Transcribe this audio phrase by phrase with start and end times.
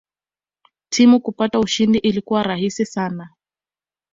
[0.89, 3.29] Timu kupata ushindi ilikuwa rahisi sana